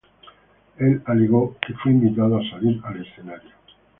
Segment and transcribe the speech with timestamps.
[0.79, 3.51] Él alegó que "fue invitado" a salir al escenario.